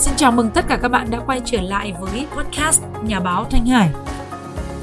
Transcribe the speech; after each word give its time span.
Xin 0.00 0.16
chào 0.16 0.32
mừng 0.32 0.50
tất 0.50 0.64
cả 0.68 0.78
các 0.82 0.88
bạn 0.88 1.10
đã 1.10 1.20
quay 1.26 1.40
trở 1.44 1.60
lại 1.60 1.94
với 2.00 2.26
podcast 2.36 2.82
Nhà 3.04 3.20
báo 3.20 3.46
Thanh 3.50 3.66
Hải. 3.66 3.90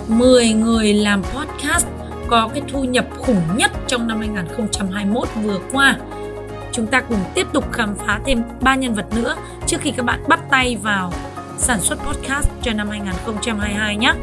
10 0.08 0.50
người 0.50 0.94
làm 0.94 1.24
podcast 1.24 1.88
có 2.28 2.50
cái 2.54 2.62
thu 2.68 2.84
nhập 2.84 3.06
khủng 3.18 3.42
nhất 3.58 3.72
trong 3.88 4.08
năm 4.08 4.20
2021 4.20 5.28
vừa 5.44 5.60
qua. 5.72 5.98
Chúng 6.72 6.88
ta 6.88 7.02
cùng 7.02 7.20
tiếp 7.34 7.48
tục 7.54 7.72
khám 7.72 7.96
phá 7.96 8.20
thêm 8.26 8.42
ba 8.62 8.76
nhân 8.76 8.94
vật 8.94 9.06
nữa 9.16 9.36
trước 9.68 9.78
khi 9.82 9.92
các 9.92 10.06
bạn 10.06 10.24
bắt 10.28 10.40
tay 10.50 10.78
vào 10.84 11.14
sản 11.58 11.80
xuất 11.82 12.00
podcast 12.00 12.50
cho 12.62 12.74
năm 12.74 12.90
2022 12.90 13.96
nhé. 13.96 14.14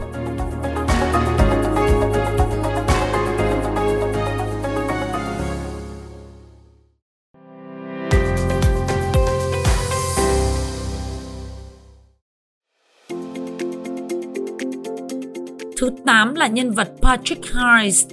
Thứ 15.84 15.90
8 16.06 16.34
là 16.34 16.46
nhân 16.46 16.70
vật 16.70 16.88
Patrick 17.02 17.52
Hayes 17.52 18.06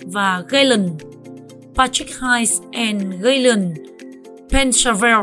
và 0.00 0.44
Galen. 0.48 0.88
Patrick 1.74 2.18
Hayes 2.18 2.60
and 2.72 3.02
Galen 3.20 3.74
Pensavel. 4.50 5.18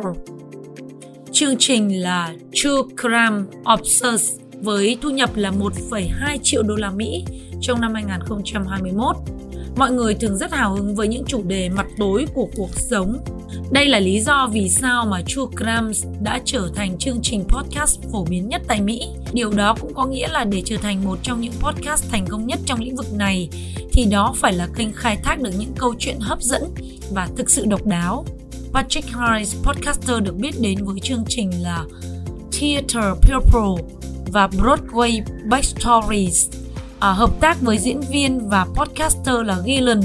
Chương 1.32 1.58
trình 1.60 2.02
là 2.02 2.34
True 2.54 2.82
Crime 3.02 3.44
Obsessed 3.74 4.41
với 4.62 4.98
thu 5.02 5.10
nhập 5.10 5.30
là 5.36 5.52
1,2 5.52 6.38
triệu 6.44 6.64
đô 6.64 6.76
la 6.76 6.92
Mỹ 6.92 7.26
trong 7.62 7.82
năm 7.82 7.94
2021 7.94 9.16
mọi 9.76 9.92
người 9.92 10.16
thường 10.16 10.38
rất 10.38 10.52
hào 10.52 10.74
hứng 10.76 10.96
với 10.96 11.08
những 11.08 11.26
chủ 11.26 11.44
đề 11.44 11.70
mặt 11.70 11.86
tối 11.98 12.26
của 12.34 12.50
cuộc 12.56 12.70
sống. 12.74 13.18
Đây 13.72 13.86
là 13.86 14.00
lý 14.00 14.20
do 14.20 14.50
vì 14.52 14.70
sao 14.70 15.05
mà 15.05 15.22
True 15.22 15.44
Crimes 15.58 16.05
đã 16.22 16.40
trở 16.46 16.70
thành 16.76 16.98
chương 16.98 17.20
trình 17.22 17.44
podcast 17.48 18.00
phổ 18.12 18.26
biến 18.26 18.50
nhất 18.50 18.62
tại 18.68 18.82
Mỹ. 18.82 19.02
Điều 19.34 19.52
đó 19.52 19.76
cũng 19.82 19.94
có 19.94 20.05
nghĩa 20.05 20.27
là 20.27 20.44
để 20.44 20.62
trở 20.66 20.78
thành 20.78 21.05
một 21.05 21.20
trong 21.24 21.41
những 21.41 21.54
podcast 21.60 22.12
thành 22.12 22.26
công 22.28 22.48
nhất 22.48 22.60
trong 22.66 22.80
lĩnh 22.80 22.96
vực 22.96 23.13
này 23.13 23.50
thì 23.94 24.05
đó 24.05 24.34
phải 24.38 24.54
là 24.54 24.68
kênh 24.76 24.94
khai 24.94 25.18
thác 25.24 25.41
được 25.41 25.52
những 25.60 25.74
câu 25.78 25.94
chuyện 26.00 26.20
hấp 26.20 26.41
dẫn 26.41 26.63
và 27.12 27.28
thực 27.38 27.50
sự 27.50 27.66
độc 27.66 27.85
đáo. 27.85 28.26
Patrick 28.74 29.10
Harris, 29.10 29.55
podcaster 29.63 30.24
được 30.24 30.35
biết 30.35 30.55
đến 30.62 30.85
với 30.85 31.00
chương 31.00 31.24
trình 31.28 31.52
là 31.62 31.85
Theater 32.52 33.05
Purple 33.22 34.01
và 34.32 34.48
Broadway 34.48 35.21
Backstories 35.49 36.49
à, 36.99 37.12
hợp 37.12 37.29
tác 37.40 37.62
với 37.62 37.77
diễn 37.77 38.01
viên 38.12 38.49
và 38.49 38.65
podcaster 38.76 39.35
là 39.46 39.60
Gillian 39.65 40.01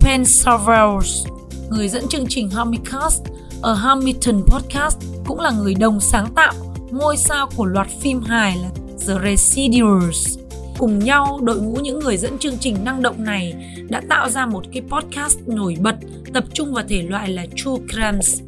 Pensavels, 0.00 1.26
người 1.70 1.88
dẫn 1.88 2.08
chương 2.08 2.26
trình 2.28 2.50
Hamicast 2.50 3.22
ở 3.62 3.74
Hamilton 3.74 4.42
Podcast, 4.46 4.98
cũng 5.26 5.40
là 5.40 5.50
người 5.50 5.74
đồng 5.74 6.00
sáng 6.00 6.34
tạo 6.34 6.52
ngôi 6.90 7.16
sao 7.16 7.48
của 7.56 7.64
loạt 7.64 7.86
phim 8.00 8.22
hài 8.22 8.56
là 8.56 8.70
The 9.06 9.14
Residuals. 9.24 10.38
Cùng 10.78 10.98
nhau, 10.98 11.40
đội 11.42 11.60
ngũ 11.60 11.74
những 11.74 11.98
người 11.98 12.16
dẫn 12.16 12.38
chương 12.38 12.58
trình 12.58 12.76
năng 12.84 13.02
động 13.02 13.24
này 13.24 13.54
đã 13.88 14.02
tạo 14.08 14.30
ra 14.30 14.46
một 14.46 14.64
cái 14.72 14.82
podcast 14.88 15.38
nổi 15.46 15.76
bật 15.80 15.96
tập 16.34 16.44
trung 16.54 16.74
vào 16.74 16.84
thể 16.88 17.02
loại 17.02 17.28
là 17.28 17.46
True 17.56 17.76
Crimes, 17.88 18.40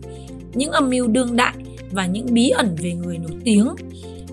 những 0.54 0.70
âm 0.70 0.90
mưu 0.90 1.06
đương 1.06 1.36
đại 1.36 1.54
và 1.92 2.06
những 2.06 2.26
bí 2.30 2.48
ẩn 2.48 2.76
về 2.82 2.92
người 2.92 3.18
nổi 3.18 3.36
tiếng. 3.44 3.68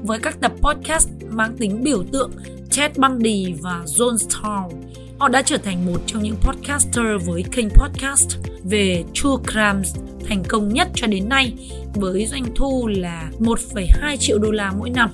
Với 0.04 0.20
các 0.20 0.38
tập 0.42 0.52
podcast 0.62 1.10
mang 1.30 1.58
tính 1.58 1.84
biểu 1.84 2.04
tượng 2.12 2.32
Ted 2.78 2.92
Bundy 2.98 3.54
và 3.62 3.82
John 3.86 4.18
Stahl 4.18 4.74
Họ 5.20 5.28
đã 5.30 5.42
trở 5.42 5.58
thành 5.58 5.86
một 5.86 6.02
trong 6.06 6.24
những 6.24 6.36
podcaster 6.36 7.06
với 7.26 7.44
kênh 7.52 7.70
podcast 7.70 8.38
về 8.64 9.04
true 9.14 9.44
crimes 9.52 9.96
thành 10.26 10.44
công 10.48 10.74
nhất 10.74 10.88
cho 10.96 11.08
đến 11.08 11.30
nay 11.30 11.54
với 11.94 12.26
doanh 12.26 12.46
thu 12.56 12.88
là 12.88 13.32
1,2 13.40 14.18
triệu 14.18 14.40
đô 14.40 14.52
la 14.52 14.72
mỗi 14.78 14.90
năm. 14.90 15.10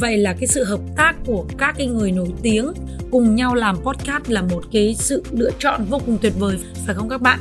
Vậy 0.00 0.18
là 0.18 0.32
cái 0.32 0.46
sự 0.46 0.64
hợp 0.64 0.80
tác 0.96 1.14
của 1.26 1.46
các 1.58 1.74
cái 1.78 1.86
người 1.86 2.12
nổi 2.12 2.28
tiếng 2.42 2.72
cùng 3.10 3.34
nhau 3.34 3.54
làm 3.54 3.76
podcast 3.76 4.28
là 4.28 4.42
một 4.42 4.64
cái 4.72 4.94
sự 4.98 5.22
lựa 5.32 5.50
chọn 5.58 5.84
vô 5.84 6.00
cùng 6.06 6.18
tuyệt 6.22 6.32
vời 6.38 6.56
phải 6.86 6.94
không 6.94 7.08
các 7.08 7.20
bạn? 7.20 7.38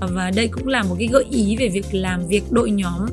Và 0.00 0.30
đây 0.36 0.48
cũng 0.48 0.68
là 0.68 0.82
một 0.82 0.96
cái 0.98 1.08
gợi 1.12 1.24
ý 1.30 1.56
về 1.56 1.68
việc 1.68 1.86
làm 1.92 2.26
việc 2.26 2.42
đội 2.50 2.70
nhóm 2.70 3.06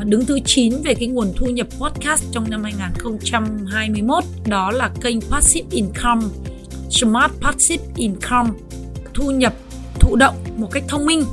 và 0.00 0.04
đứng 0.04 0.26
thứ 0.26 0.38
9 0.44 0.82
về 0.84 0.94
cái 0.94 1.08
nguồn 1.08 1.32
thu 1.36 1.46
nhập 1.46 1.66
podcast 1.78 2.24
trong 2.32 2.50
năm 2.50 2.62
2021 2.62 4.24
đó 4.46 4.70
là 4.70 4.90
kênh 5.02 5.20
Passive 5.20 5.66
Income, 5.70 6.26
Smart 6.90 7.32
Passive 7.40 7.84
Income, 7.96 8.50
thu 9.14 9.30
nhập 9.30 9.54
thụ 9.94 10.16
động 10.16 10.34
một 10.56 10.68
cách 10.72 10.82
thông 10.88 11.06
minh. 11.06 11.24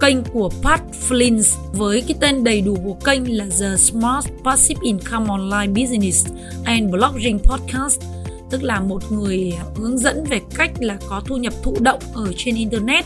Kênh 0.00 0.16
của 0.32 0.50
Pat 0.62 0.80
Flynn 1.08 1.42
với 1.72 2.00
cái 2.00 2.16
tên 2.20 2.44
đầy 2.44 2.60
đủ 2.60 2.76
của 2.84 2.96
kênh 3.04 3.36
là 3.36 3.46
The 3.60 3.76
Smart 3.76 4.26
Passive 4.44 4.80
Income 4.82 5.26
Online 5.28 5.82
Business 5.82 6.26
and 6.64 6.90
Blogging 6.90 7.38
Podcast 7.38 8.00
tức 8.50 8.62
là 8.62 8.80
một 8.80 9.12
người 9.12 9.52
hướng 9.76 9.98
dẫn 9.98 10.24
về 10.24 10.40
cách 10.56 10.70
là 10.80 10.98
có 11.08 11.22
thu 11.26 11.36
nhập 11.36 11.52
thụ 11.62 11.76
động 11.80 12.00
ở 12.14 12.32
trên 12.36 12.54
internet 12.54 13.04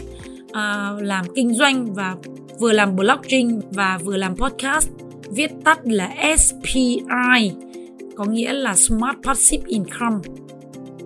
à, 0.53 0.91
làm 1.01 1.25
kinh 1.35 1.55
doanh 1.55 1.95
và 1.95 2.17
vừa 2.61 2.73
làm 2.73 2.97
blogging 2.97 3.61
và 3.71 3.99
vừa 3.99 4.17
làm 4.17 4.37
podcast. 4.37 4.89
Viết 5.31 5.51
tắt 5.65 5.79
là 5.85 6.11
SPI 6.39 7.53
có 8.17 8.25
nghĩa 8.25 8.53
là 8.53 8.77
Smart 8.77 9.17
Passive 9.25 9.65
Income. 9.67 10.19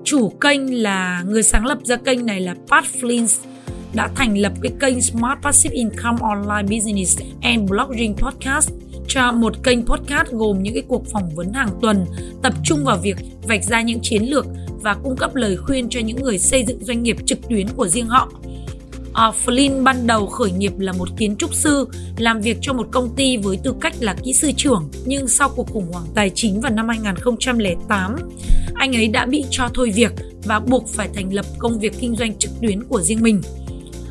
Chủ 0.04 0.28
kênh 0.28 0.82
là, 0.82 1.22
người 1.26 1.42
sáng 1.42 1.66
lập 1.66 1.78
ra 1.84 1.96
kênh 1.96 2.26
này 2.26 2.40
là 2.40 2.54
Pat 2.70 2.84
Flynn 3.00 3.26
đã 3.94 4.10
thành 4.14 4.38
lập 4.38 4.52
cái 4.62 4.72
kênh 4.80 5.02
Smart 5.02 5.38
Passive 5.42 5.74
Income 5.74 6.18
Online 6.20 6.76
Business 6.76 7.18
and 7.42 7.70
Blogging 7.70 8.16
Podcast. 8.16 8.70
Cho 9.08 9.32
một 9.32 9.62
kênh 9.62 9.86
podcast 9.86 10.28
gồm 10.30 10.62
những 10.62 10.74
cái 10.74 10.82
cuộc 10.88 11.06
phỏng 11.06 11.34
vấn 11.34 11.52
hàng 11.52 11.70
tuần, 11.82 12.06
tập 12.42 12.52
trung 12.64 12.84
vào 12.84 12.98
việc 13.02 13.16
vạch 13.42 13.64
ra 13.64 13.82
những 13.82 13.98
chiến 14.02 14.22
lược 14.22 14.46
và 14.82 14.94
cung 14.94 15.16
cấp 15.16 15.34
lời 15.34 15.56
khuyên 15.56 15.88
cho 15.88 16.00
những 16.00 16.22
người 16.22 16.38
xây 16.38 16.64
dựng 16.64 16.84
doanh 16.84 17.02
nghiệp 17.02 17.16
trực 17.26 17.48
tuyến 17.48 17.66
của 17.76 17.88
riêng 17.88 18.06
họ. 18.06 18.32
À, 19.12 19.32
Flynn 19.44 19.82
ban 19.82 20.06
đầu 20.06 20.26
khởi 20.26 20.52
nghiệp 20.52 20.72
là 20.78 20.92
một 20.92 21.08
kiến 21.16 21.36
trúc 21.36 21.54
sư, 21.54 21.88
làm 22.16 22.40
việc 22.40 22.58
cho 22.60 22.72
một 22.72 22.86
công 22.90 23.14
ty 23.16 23.36
với 23.36 23.56
tư 23.56 23.74
cách 23.80 23.94
là 24.00 24.16
kỹ 24.24 24.32
sư 24.32 24.50
trưởng, 24.56 24.88
nhưng 25.06 25.28
sau 25.28 25.48
cuộc 25.48 25.68
khủng 25.72 25.92
hoảng 25.92 26.06
tài 26.14 26.30
chính 26.30 26.60
vào 26.60 26.72
năm 26.72 26.88
2008, 26.88 28.16
anh 28.74 28.96
ấy 28.96 29.08
đã 29.08 29.26
bị 29.26 29.44
cho 29.50 29.68
thôi 29.74 29.92
việc 29.94 30.12
và 30.44 30.60
buộc 30.60 30.88
phải 30.88 31.08
thành 31.14 31.34
lập 31.34 31.46
công 31.58 31.78
việc 31.78 31.94
kinh 32.00 32.16
doanh 32.16 32.38
trực 32.38 32.50
tuyến 32.60 32.84
của 32.84 33.00
riêng 33.00 33.22
mình. 33.22 33.42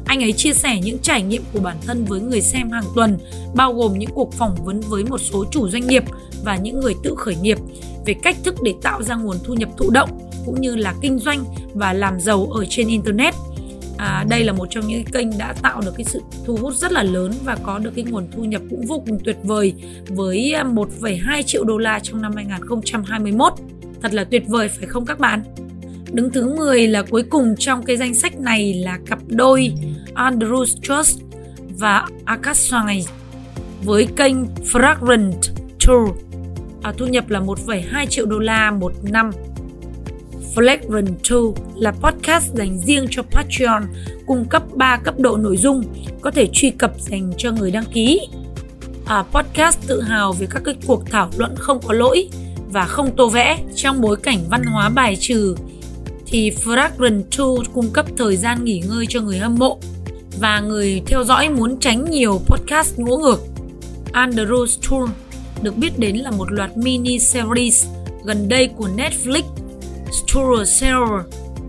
Anh 0.05 0.23
ấy 0.23 0.33
chia 0.33 0.53
sẻ 0.53 0.79
những 0.83 0.99
trải 0.99 1.21
nghiệm 1.21 1.41
của 1.53 1.59
bản 1.59 1.77
thân 1.85 2.05
với 2.05 2.21
người 2.21 2.41
xem 2.41 2.71
hàng 2.71 2.85
tuần, 2.95 3.17
bao 3.55 3.73
gồm 3.73 3.99
những 3.99 4.11
cuộc 4.13 4.33
phỏng 4.33 4.55
vấn 4.65 4.81
với 4.81 5.03
một 5.03 5.17
số 5.17 5.45
chủ 5.51 5.69
doanh 5.69 5.87
nghiệp 5.87 6.03
và 6.43 6.55
những 6.55 6.79
người 6.79 6.95
tự 7.03 7.15
khởi 7.17 7.35
nghiệp 7.35 7.57
về 8.05 8.15
cách 8.23 8.37
thức 8.43 8.55
để 8.63 8.73
tạo 8.81 9.03
ra 9.03 9.15
nguồn 9.15 9.37
thu 9.43 9.53
nhập 9.53 9.69
thụ 9.77 9.89
động 9.89 10.09
cũng 10.45 10.61
như 10.61 10.75
là 10.75 10.93
kinh 11.01 11.19
doanh 11.19 11.45
và 11.73 11.93
làm 11.93 12.19
giàu 12.19 12.47
ở 12.51 12.65
trên 12.69 12.87
internet 12.87 13.33
à, 13.97 14.25
đây 14.29 14.43
là 14.43 14.53
một 14.53 14.67
trong 14.69 14.87
những 14.87 15.05
kênh 15.05 15.37
đã 15.37 15.53
tạo 15.61 15.81
được 15.85 15.93
cái 15.97 16.03
sự 16.03 16.21
thu 16.45 16.57
hút 16.61 16.73
rất 16.73 16.91
là 16.91 17.03
lớn 17.03 17.31
và 17.43 17.57
có 17.63 17.79
được 17.79 17.91
cái 17.95 18.03
nguồn 18.03 18.27
thu 18.31 18.43
nhập 18.43 18.61
cũng 18.69 18.85
vô 18.85 19.03
cùng 19.07 19.19
tuyệt 19.23 19.37
vời 19.43 19.73
với 20.07 20.53
à, 20.53 20.63
1,2 20.63 21.41
triệu 21.41 21.63
đô 21.63 21.77
la 21.77 21.99
trong 21.99 22.21
năm 22.21 22.31
2021 22.35 23.53
thật 24.01 24.13
là 24.13 24.23
tuyệt 24.23 24.43
vời 24.47 24.69
phải 24.69 24.87
không 24.87 25.05
các 25.05 25.19
bạn? 25.19 25.43
Đứng 26.11 26.31
thứ 26.31 26.55
10 26.55 26.87
là 26.87 27.01
cuối 27.01 27.23
cùng 27.23 27.55
trong 27.59 27.83
cái 27.83 27.97
danh 27.97 28.15
sách 28.15 28.39
này 28.39 28.73
là 28.73 28.99
cặp 29.05 29.19
đôi 29.27 29.73
Andrew 30.15 30.65
Trust 30.65 31.21
và 31.79 32.07
Akaswai 32.25 33.03
với 33.83 34.07
kênh 34.15 34.35
Fragrant 34.45 35.41
Tour. 35.87 36.09
À, 36.81 36.93
thu 36.97 37.05
nhập 37.05 37.29
là 37.29 37.39
1,2 37.39 38.05
triệu 38.05 38.25
đô 38.25 38.39
la 38.39 38.71
một 38.71 38.93
năm. 39.03 39.31
Flagrant 40.55 41.15
2 41.29 41.39
là 41.75 41.91
podcast 41.91 42.53
dành 42.53 42.79
riêng 42.79 43.05
cho 43.09 43.23
Patreon, 43.31 43.81
cung 44.25 44.45
cấp 44.45 44.63
3 44.75 44.97
cấp 44.97 45.19
độ 45.19 45.37
nội 45.37 45.57
dung 45.57 45.83
có 46.21 46.31
thể 46.31 46.47
truy 46.53 46.69
cập 46.69 46.91
dành 46.99 47.31
cho 47.37 47.51
người 47.51 47.71
đăng 47.71 47.85
ký. 47.93 48.19
À, 49.05 49.23
podcast 49.31 49.87
tự 49.87 50.01
hào 50.01 50.33
về 50.33 50.47
các 50.49 50.61
cái 50.65 50.75
cuộc 50.87 51.11
thảo 51.11 51.29
luận 51.37 51.55
không 51.57 51.79
có 51.87 51.93
lỗi 51.93 52.29
và 52.71 52.85
không 52.85 53.15
tô 53.15 53.29
vẽ 53.29 53.57
trong 53.75 54.01
bối 54.01 54.17
cảnh 54.23 54.39
văn 54.49 54.63
hóa 54.63 54.89
bài 54.89 55.17
trừ 55.19 55.55
thì 56.25 56.51
Fragrant 56.51 57.23
2 57.37 57.65
cung 57.73 57.89
cấp 57.93 58.05
thời 58.17 58.37
gian 58.37 58.65
nghỉ 58.65 58.83
ngơi 58.89 59.05
cho 59.09 59.21
người 59.21 59.37
hâm 59.37 59.55
mộ 59.55 59.79
và 60.39 60.59
người 60.59 61.01
theo 61.05 61.23
dõi 61.23 61.49
muốn 61.49 61.79
tránh 61.79 62.11
nhiều 62.11 62.41
podcast 62.45 62.99
ngỗ 62.99 63.17
ngược. 63.17 63.39
Andrews 64.13 64.89
Tour 64.89 65.09
được 65.61 65.77
biết 65.77 65.99
đến 65.99 66.15
là 66.15 66.31
một 66.31 66.51
loạt 66.51 66.77
mini 66.77 67.19
series 67.19 67.85
gần 68.25 68.49
đây 68.49 68.69
của 68.77 68.89
Netflix 68.97 69.43
Sturcell 70.11 71.03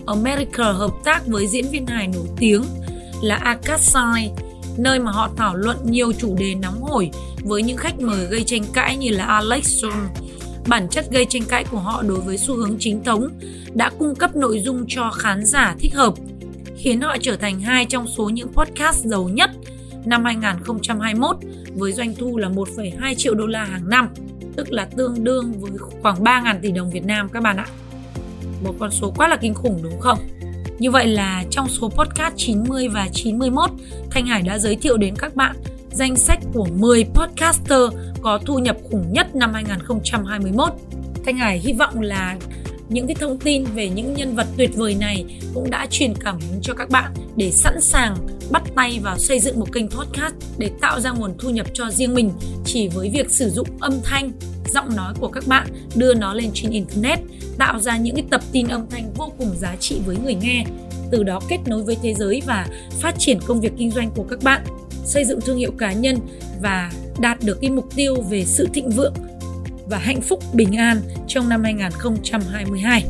America 0.06 0.72
hợp 0.72 0.90
tác 1.04 1.26
với 1.26 1.46
diễn 1.46 1.70
viên 1.70 1.86
hài 1.86 2.06
nổi 2.08 2.26
tiếng 2.38 2.64
là 3.22 3.36
Akasai, 3.36 4.32
nơi 4.76 4.98
mà 4.98 5.10
họ 5.10 5.30
thảo 5.36 5.56
luận 5.56 5.76
nhiều 5.84 6.12
chủ 6.12 6.36
đề 6.38 6.54
nóng 6.54 6.82
hổi 6.82 7.10
với 7.42 7.62
những 7.62 7.76
khách 7.76 8.00
mời 8.00 8.26
gây 8.26 8.44
tranh 8.44 8.64
cãi 8.72 8.96
như 8.96 9.10
là 9.10 9.24
Alex 9.24 9.84
Jones. 9.84 10.08
Bản 10.66 10.88
chất 10.88 11.10
gây 11.10 11.24
tranh 11.24 11.42
cãi 11.48 11.64
của 11.70 11.78
họ 11.78 12.02
đối 12.02 12.20
với 12.20 12.38
xu 12.38 12.56
hướng 12.56 12.76
chính 12.78 13.04
thống 13.04 13.28
đã 13.74 13.90
cung 13.98 14.14
cấp 14.14 14.36
nội 14.36 14.60
dung 14.60 14.84
cho 14.88 15.10
khán 15.10 15.44
giả 15.44 15.76
thích 15.78 15.94
hợp, 15.94 16.14
khiến 16.76 17.00
họ 17.00 17.16
trở 17.20 17.36
thành 17.36 17.60
hai 17.60 17.84
trong 17.84 18.06
số 18.06 18.28
những 18.28 18.52
podcast 18.52 19.04
giàu 19.04 19.28
nhất 19.28 19.50
năm 20.04 20.24
2021 20.24 21.36
với 21.74 21.92
doanh 21.92 22.14
thu 22.14 22.38
là 22.38 22.48
1,2 22.48 23.14
triệu 23.14 23.34
đô 23.34 23.46
la 23.46 23.64
hàng 23.64 23.88
năm, 23.88 24.08
tức 24.56 24.72
là 24.72 24.84
tương 24.84 25.24
đương 25.24 25.52
với 25.60 25.70
khoảng 26.02 26.24
3.000 26.24 26.60
tỷ 26.62 26.70
đồng 26.70 26.90
Việt 26.90 27.04
Nam 27.04 27.28
các 27.28 27.42
bạn 27.42 27.56
ạ. 27.56 27.66
Một 28.64 28.74
con 28.78 28.90
số 28.90 29.12
quá 29.16 29.28
là 29.28 29.36
kinh 29.36 29.54
khủng 29.54 29.82
đúng 29.82 30.00
không? 30.00 30.18
Như 30.78 30.90
vậy 30.90 31.06
là 31.06 31.44
trong 31.50 31.68
số 31.68 31.88
podcast 31.88 32.34
90 32.36 32.88
và 32.88 33.08
91, 33.12 33.70
Thanh 34.10 34.26
Hải 34.26 34.42
đã 34.42 34.58
giới 34.58 34.76
thiệu 34.76 34.96
đến 34.96 35.14
các 35.16 35.34
bạn 35.34 35.56
danh 35.92 36.16
sách 36.16 36.38
của 36.54 36.66
10 36.76 37.04
podcaster 37.04 37.80
có 38.22 38.38
thu 38.46 38.58
nhập 38.58 38.76
khủng 38.90 39.12
nhất 39.12 39.36
năm 39.36 39.52
2021. 39.54 40.68
Thanh 41.24 41.36
Hải 41.36 41.58
hy 41.58 41.72
vọng 41.72 42.00
là 42.00 42.36
những 42.88 43.06
cái 43.06 43.14
thông 43.14 43.38
tin 43.38 43.64
về 43.64 43.88
những 43.88 44.14
nhân 44.14 44.36
vật 44.36 44.46
tuyệt 44.56 44.70
vời 44.76 44.96
này 45.00 45.24
cũng 45.54 45.70
đã 45.70 45.86
truyền 45.90 46.14
cảm 46.14 46.38
hứng 46.40 46.60
cho 46.62 46.74
các 46.74 46.90
bạn 46.90 47.12
để 47.36 47.50
sẵn 47.50 47.80
sàng 47.80 48.16
bắt 48.50 48.62
tay 48.74 48.98
vào 49.02 49.18
xây 49.18 49.40
dựng 49.40 49.60
một 49.60 49.72
kênh 49.72 49.90
podcast 49.90 50.34
để 50.58 50.70
tạo 50.80 51.00
ra 51.00 51.10
nguồn 51.10 51.34
thu 51.38 51.50
nhập 51.50 51.66
cho 51.74 51.90
riêng 51.90 52.14
mình 52.14 52.32
chỉ 52.64 52.88
với 52.88 53.10
việc 53.10 53.30
sử 53.30 53.50
dụng 53.50 53.68
âm 53.80 53.92
thanh 54.04 54.32
giọng 54.74 54.96
nói 54.96 55.14
của 55.20 55.28
các 55.28 55.46
bạn, 55.46 55.66
đưa 55.96 56.14
nó 56.14 56.34
lên 56.34 56.50
trên 56.54 56.70
internet, 56.70 57.18
tạo 57.58 57.80
ra 57.80 57.96
những 57.96 58.14
cái 58.14 58.24
tập 58.30 58.40
tin 58.52 58.68
âm 58.68 58.86
thanh 58.90 59.12
vô 59.14 59.32
cùng 59.38 59.56
giá 59.56 59.76
trị 59.80 60.00
với 60.06 60.16
người 60.24 60.34
nghe, 60.34 60.64
từ 61.10 61.22
đó 61.22 61.40
kết 61.48 61.58
nối 61.66 61.82
với 61.82 61.96
thế 62.02 62.14
giới 62.14 62.42
và 62.46 62.66
phát 63.00 63.14
triển 63.18 63.38
công 63.46 63.60
việc 63.60 63.72
kinh 63.78 63.90
doanh 63.90 64.10
của 64.10 64.24
các 64.30 64.42
bạn, 64.42 64.62
xây 65.04 65.24
dựng 65.24 65.40
thương 65.40 65.58
hiệu 65.58 65.70
cá 65.78 65.92
nhân 65.92 66.16
và 66.62 66.92
đạt 67.20 67.38
được 67.44 67.58
cái 67.60 67.70
mục 67.70 67.88
tiêu 67.96 68.14
về 68.30 68.44
sự 68.44 68.68
thịnh 68.74 68.90
vượng 68.90 69.14
và 69.90 69.98
hạnh 69.98 70.20
phúc 70.20 70.42
bình 70.52 70.76
an 70.76 71.00
trong 71.28 71.48
năm 71.48 71.62
2022. 71.62 73.04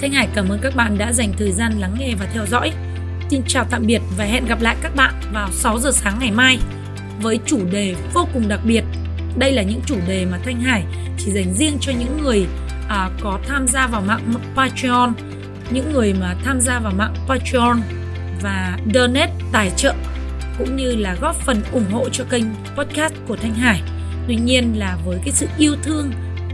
Thanh 0.00 0.12
Hải 0.12 0.28
cảm 0.34 0.48
ơn 0.48 0.58
các 0.62 0.76
bạn 0.76 0.98
đã 0.98 1.12
dành 1.12 1.32
thời 1.38 1.52
gian 1.52 1.72
lắng 1.78 1.96
nghe 1.98 2.14
và 2.20 2.26
theo 2.32 2.46
dõi. 2.46 2.72
Xin 3.30 3.42
chào 3.48 3.64
tạm 3.70 3.86
biệt 3.86 4.00
và 4.16 4.24
hẹn 4.24 4.46
gặp 4.46 4.60
lại 4.60 4.76
các 4.82 4.96
bạn 4.96 5.14
vào 5.32 5.48
6 5.52 5.78
giờ 5.78 5.90
sáng 5.92 6.18
ngày 6.20 6.30
mai 6.30 6.58
với 7.22 7.38
chủ 7.46 7.58
đề 7.72 7.94
vô 8.14 8.28
cùng 8.34 8.48
đặc 8.48 8.60
biệt. 8.64 8.84
Đây 9.38 9.52
là 9.52 9.62
những 9.62 9.80
chủ 9.86 9.96
đề 10.08 10.26
mà 10.26 10.38
Thanh 10.44 10.60
Hải 10.60 10.84
chỉ 11.18 11.32
dành 11.32 11.54
riêng 11.54 11.76
cho 11.80 11.92
những 11.98 12.22
người 12.22 12.46
à, 12.88 13.10
có 13.20 13.38
tham 13.48 13.66
gia 13.68 13.86
vào 13.86 14.00
mạng 14.00 14.34
Patreon, 14.56 15.12
những 15.70 15.92
người 15.92 16.14
mà 16.20 16.34
tham 16.44 16.60
gia 16.60 16.78
vào 16.78 16.92
mạng 16.96 17.14
Patreon 17.28 17.80
và 18.42 18.78
donate 18.94 19.32
tài 19.52 19.70
trợ 19.76 19.94
cũng 20.58 20.76
như 20.76 20.96
là 20.96 21.16
góp 21.20 21.36
phần 21.36 21.62
ủng 21.72 21.90
hộ 21.90 22.08
cho 22.08 22.24
kênh 22.30 22.44
podcast 22.76 23.14
của 23.28 23.36
Thanh 23.36 23.54
Hải. 23.54 23.82
Tuy 24.28 24.36
nhiên 24.36 24.78
là 24.78 24.98
với 25.04 25.18
cái 25.24 25.32
sự 25.32 25.46
yêu 25.58 25.76
thương 25.82 26.12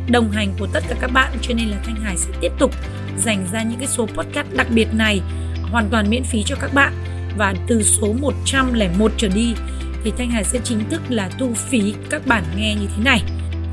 đồng 0.08 0.30
hành 0.30 0.54
của 0.58 0.66
tất 0.72 0.84
cả 0.88 0.94
các 1.00 1.10
bạn. 1.12 1.32
Cho 1.42 1.54
nên 1.54 1.68
là 1.68 1.76
Thanh 1.84 1.96
Hải 1.96 2.16
sẽ 2.16 2.30
tiếp 2.40 2.52
tục 2.58 2.74
dành 3.18 3.46
ra 3.52 3.62
những 3.62 3.78
cái 3.78 3.88
số 3.88 4.06
podcast 4.06 4.46
đặc 4.56 4.66
biệt 4.74 4.88
này 4.94 5.20
hoàn 5.62 5.88
toàn 5.90 6.10
miễn 6.10 6.24
phí 6.24 6.42
cho 6.42 6.56
các 6.60 6.74
bạn. 6.74 6.92
Và 7.38 7.54
từ 7.66 7.82
số 7.82 8.12
101 8.20 9.12
trở 9.16 9.28
đi 9.28 9.54
thì 10.04 10.12
Thanh 10.18 10.30
Hải 10.30 10.44
sẽ 10.44 10.58
chính 10.64 10.90
thức 10.90 11.02
là 11.08 11.30
thu 11.38 11.54
phí 11.54 11.94
các 12.10 12.26
bản 12.26 12.44
nghe 12.56 12.74
như 12.74 12.86
thế 12.96 13.04
này. 13.04 13.22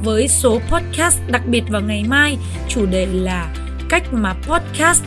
Với 0.04 0.28
số 0.28 0.60
podcast 0.72 1.20
đặc 1.28 1.42
biệt 1.46 1.64
vào 1.70 1.82
ngày 1.82 2.04
mai, 2.08 2.38
chủ 2.70 2.86
đề 2.86 3.06
là 3.06 3.56
cách 3.90 4.04
mà 4.14 4.34
podcast 4.34 5.04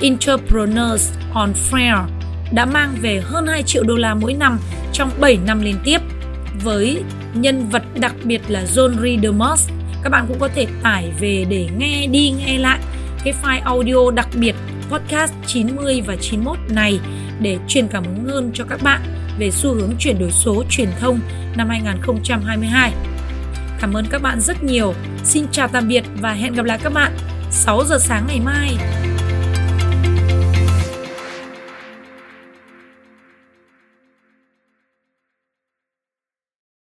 Entrepreneurs 0.00 1.12
on 1.32 1.52
Fire 1.70 2.06
đã 2.52 2.64
mang 2.64 2.94
về 3.00 3.20
hơn 3.24 3.46
2 3.46 3.62
triệu 3.62 3.82
đô 3.82 3.96
la 3.96 4.14
mỗi 4.14 4.34
năm 4.34 4.58
trong 4.92 5.10
7 5.20 5.38
năm 5.46 5.60
liên 5.60 5.76
tiếp 5.84 6.00
với 6.62 7.02
nhân 7.34 7.68
vật 7.68 7.82
đặc 8.00 8.14
biệt 8.24 8.40
là 8.48 8.64
John 8.64 8.94
Reader 9.02 9.34
Moss. 9.34 9.70
Các 10.02 10.10
bạn 10.10 10.24
cũng 10.28 10.38
có 10.38 10.48
thể 10.54 10.66
tải 10.82 11.12
về 11.20 11.46
để 11.48 11.68
nghe 11.78 12.06
đi 12.06 12.30
nghe 12.30 12.58
lại 12.58 12.78
cái 13.24 13.34
file 13.42 13.62
audio 13.62 14.10
đặc 14.10 14.28
biệt 14.34 14.54
podcast 14.90 15.32
90 15.46 16.02
và 16.06 16.16
91 16.20 16.58
này 16.70 17.00
để 17.40 17.58
truyền 17.68 17.88
cảm 17.88 18.04
hứng 18.04 18.24
hơn 18.24 18.50
cho 18.54 18.64
các 18.64 18.82
bạn 18.82 19.00
về 19.38 19.50
xu 19.50 19.74
hướng 19.74 19.92
chuyển 19.98 20.18
đổi 20.18 20.30
số, 20.30 20.64
truyền 20.70 20.88
thông 21.00 21.20
năm 21.56 21.68
2022. 21.68 22.92
Cảm 23.80 23.96
ơn 23.96 24.06
các 24.10 24.22
bạn 24.22 24.40
rất 24.40 24.64
nhiều. 24.64 24.94
Xin 25.24 25.46
chào 25.52 25.68
tạm 25.68 25.88
biệt 25.88 26.04
và 26.20 26.32
hẹn 26.32 26.54
gặp 26.54 26.64
lại 26.64 26.78
các 26.82 26.92
bạn 26.92 27.12
6 27.50 27.84
giờ 27.84 27.98
sáng 28.00 28.24
ngày 28.28 28.40
mai. 28.44 28.76